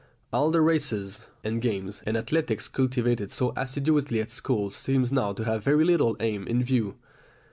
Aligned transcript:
All 0.33 0.49
the 0.49 0.61
races, 0.61 1.27
and 1.43 1.61
games, 1.61 2.01
and 2.07 2.17
athletics 2.17 2.67
cultivated 2.67 3.29
so 3.29 3.53
assiduously 3.55 4.19
at 4.19 4.31
school 4.31 4.71
seem 4.71 5.05
now 5.11 5.31
to 5.33 5.43
have 5.43 5.63
very 5.63 5.85
little 5.85 6.17
aim 6.19 6.47
in 6.47 6.63
view. 6.63 6.95